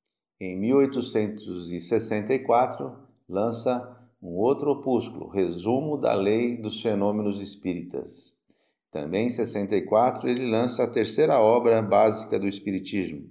[0.45, 2.91] Em 1864,
[3.29, 8.35] lança um outro opúsculo, Resumo da Lei dos Fenômenos Espíritas.
[8.91, 13.23] Também em 64, ele lança a terceira obra básica do Espiritismo,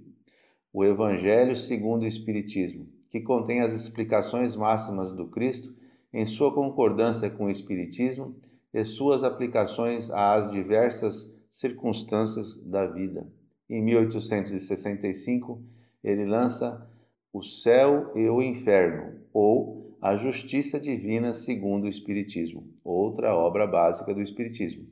[0.73, 5.71] o Evangelho segundo o Espiritismo, que contém as explicações máximas do Cristo
[6.11, 8.35] em sua concordância com o Espiritismo
[8.73, 13.31] e suas aplicações às diversas circunstâncias da vida.
[13.69, 15.61] Em 1865,
[16.03, 16.91] ele lança
[17.33, 24.13] O Céu e o Inferno, ou A Justiça Divina segundo o Espiritismo, outra obra básica
[24.13, 24.85] do Espiritismo.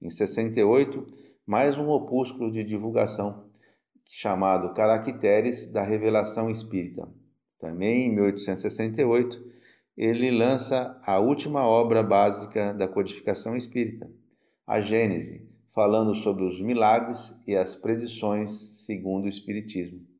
[0.00, 1.06] Em 68,
[1.46, 3.44] mais um opúsculo de divulgação
[4.08, 7.06] chamado Caracteres da Revelação Espírita,
[7.58, 9.52] também em 1868,
[9.94, 14.10] ele lança a última obra básica da codificação espírita,
[14.66, 18.50] a Gênese, falando sobre os milagres e as predições
[18.86, 20.10] segundo o Espiritismo.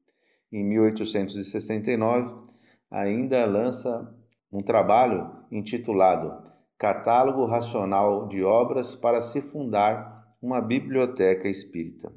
[0.52, 2.42] Em 1869,
[2.90, 4.14] ainda lança
[4.52, 12.12] um trabalho intitulado Catálogo Racional de Obras para se fundar uma biblioteca espírita.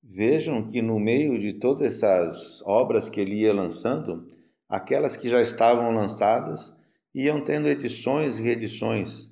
[0.00, 4.28] Vejam que no meio de todas essas obras que ele ia lançando,
[4.68, 6.76] aquelas que já estavam lançadas
[7.14, 9.28] iam tendo edições e reedições,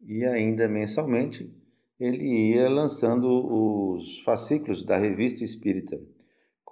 [0.00, 1.50] e ainda mensalmente
[1.98, 5.98] ele ia lançando os fascículos da Revista Espírita,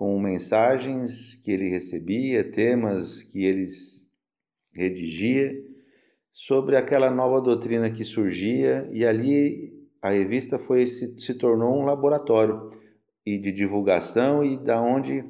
[0.02, 3.64] com mensagens que ele recebia, temas que ele
[4.74, 5.54] redigia
[6.32, 9.72] sobre aquela nova doutrina que surgia, e ali
[10.02, 12.68] a revista foi se, se tornou um laboratório
[13.24, 15.24] e de divulgação e da onde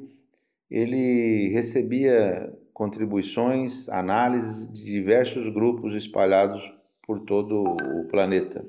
[0.71, 6.63] ele recebia contribuições, análises de diversos grupos espalhados
[7.07, 8.67] por todo o planeta.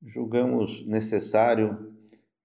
[0.00, 1.91] Julgamos necessário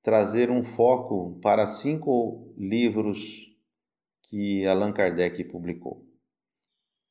[0.07, 3.53] trazer um foco para cinco livros
[4.23, 6.01] que Allan Kardec publicou,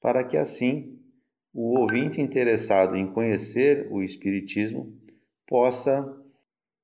[0.00, 0.98] para que assim
[1.52, 4.98] o ouvinte interessado em conhecer o Espiritismo
[5.46, 6.10] possa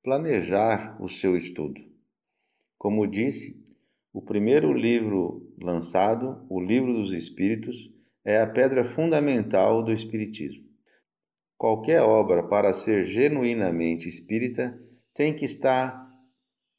[0.03, 1.81] planejar o seu estudo.
[2.77, 3.65] Como disse,
[4.13, 7.91] o primeiro livro lançado, O Livro dos Espíritos,
[8.23, 10.63] é a pedra fundamental do Espiritismo.
[11.57, 14.79] Qualquer obra, para ser genuinamente espírita,
[15.15, 16.11] tem que estar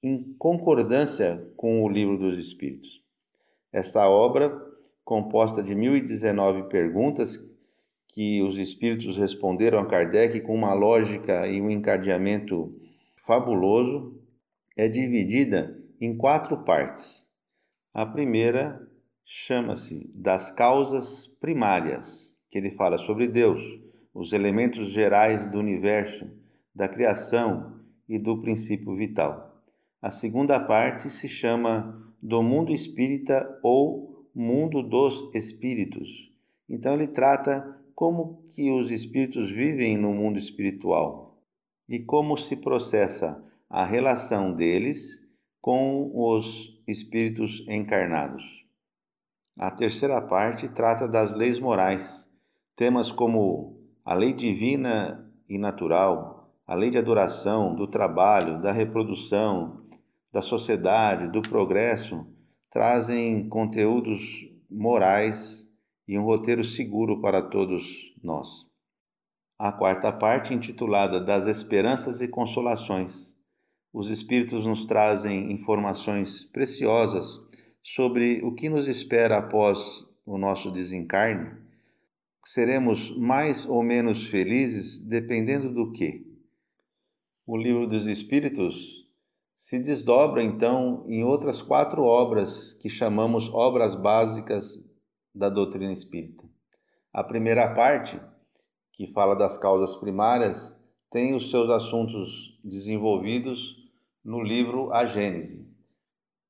[0.02, 3.02] em concordância com o Livro dos Espíritos.
[3.72, 4.54] Essa obra,
[5.04, 7.38] composta de 1019 perguntas
[8.10, 12.80] que os espíritos responderam a Kardec com uma lógica e um encadeamento
[13.26, 14.22] fabuloso,
[14.78, 17.28] é dividida em quatro partes.
[17.94, 18.88] A primeira
[19.26, 23.62] chama-se das causas primárias, que ele fala sobre Deus,
[24.14, 26.30] os elementos gerais do universo,
[26.76, 29.62] da criação e do princípio vital.
[30.02, 36.32] A segunda parte se chama do mundo espírita ou mundo dos espíritos.
[36.68, 41.38] Então ele trata como que os espíritos vivem no mundo espiritual
[41.88, 45.24] e como se processa a relação deles
[45.62, 48.66] com os espíritos encarnados.
[49.58, 52.30] A terceira parte trata das leis morais,
[52.76, 56.33] temas como a lei divina e natural,
[56.66, 59.86] a lei de adoração, do trabalho, da reprodução,
[60.32, 62.26] da sociedade, do progresso,
[62.70, 65.70] trazem conteúdos morais
[66.08, 68.66] e um roteiro seguro para todos nós.
[69.60, 73.34] A quarta parte, intitulada Das Esperanças e Consolações.
[73.94, 77.40] Os Espíritos nos trazem informações preciosas
[77.84, 81.52] sobre o que nos espera após o nosso desencarne.
[82.46, 86.33] Seremos mais ou menos felizes dependendo do que?
[87.46, 89.06] O Livro dos Espíritos
[89.58, 94.78] se desdobra então em outras quatro obras que chamamos obras básicas
[95.36, 96.46] da doutrina espírita.
[97.12, 98.18] A primeira parte,
[98.94, 100.74] que fala das causas primárias,
[101.12, 103.76] tem os seus assuntos desenvolvidos
[104.24, 105.68] no livro A Gênese.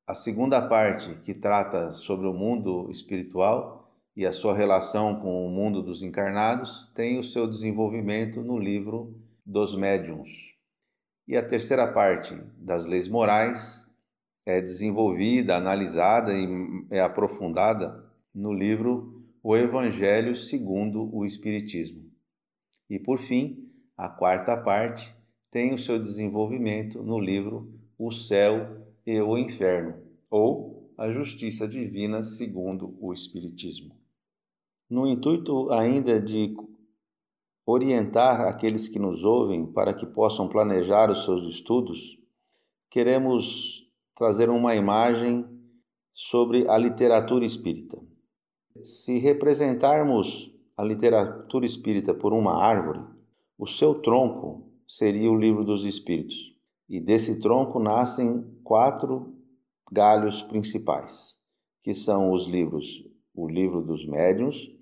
[0.06, 5.50] A segunda parte, que trata sobre o mundo espiritual e a sua relação com o
[5.50, 10.53] mundo dos encarnados, tem o seu desenvolvimento no livro dos Médiuns.
[11.28, 13.88] E a terceira parte das leis morais
[14.46, 16.48] é desenvolvida, analisada e
[16.90, 18.04] é aprofundada
[18.36, 22.04] no livro O Evangelho segundo o Espiritismo.
[22.90, 25.16] E por fim, a quarta parte
[25.50, 29.96] tem o seu desenvolvimento no livro O Céu e o Inferno,
[30.30, 33.96] ou A Justiça Divina segundo o Espiritismo.
[34.90, 36.54] No intuito ainda de
[37.66, 42.20] orientar aqueles que nos ouvem para que possam planejar os seus estudos,
[42.90, 45.48] queremos trazer uma imagem
[46.14, 48.00] sobre a literatura espírita.
[48.84, 53.02] Se representarmos a literatura espírita por uma árvore,
[53.58, 56.56] o seu tronco seria o livro dos espíritos.
[56.90, 59.34] E desse tronco nascem quatro
[59.92, 61.38] galhos principais,
[61.82, 64.73] que são os livros: o livro dos médiuns,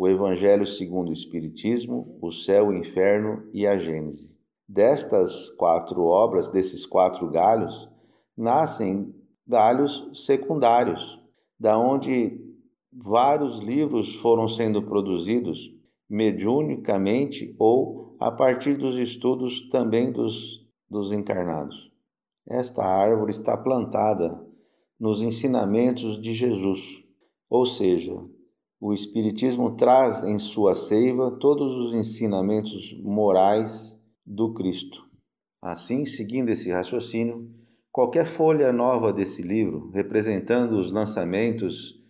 [0.00, 4.34] o Evangelho segundo o Espiritismo, o Céu, o Inferno e a Gênese.
[4.66, 7.86] Destas quatro obras, desses quatro galhos,
[8.34, 9.14] nascem
[9.46, 11.20] galhos secundários,
[11.58, 12.40] da onde
[12.90, 15.70] vários livros foram sendo produzidos
[16.08, 21.92] mediunicamente ou a partir dos estudos também dos, dos encarnados.
[22.48, 24.42] Esta árvore está plantada
[24.98, 27.04] nos ensinamentos de Jesus,
[27.50, 28.14] ou seja,
[28.80, 35.06] o Espiritismo traz em sua seiva todos os ensinamentos morais do Cristo.
[35.60, 37.50] Assim, seguindo esse raciocínio,
[37.92, 42.00] qualquer folha nova desse livro, representando os lançamentos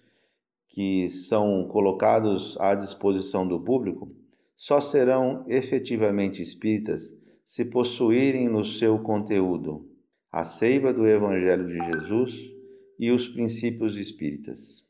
[0.69, 4.15] que são colocados à disposição do público,
[4.55, 9.89] só serão efetivamente espíritas se possuírem no seu conteúdo
[10.31, 12.53] a seiva do Evangelho de Jesus
[12.97, 14.89] e os princípios espíritas.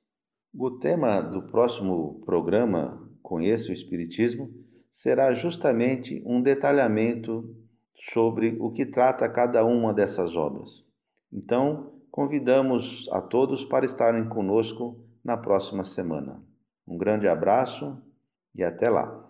[0.53, 4.51] O tema do próximo programa Conheça o Espiritismo
[4.91, 7.55] será justamente um detalhamento
[7.95, 10.85] sobre o que trata cada uma dessas obras.
[11.33, 16.43] Então, convidamos a todos para estarem conosco na próxima semana.
[16.85, 17.97] Um grande abraço
[18.53, 19.30] e até lá!